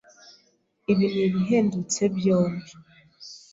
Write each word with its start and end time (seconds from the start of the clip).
Ibi 0.91 1.05
nibihendutse 1.13 2.01
byombi. 2.15 2.69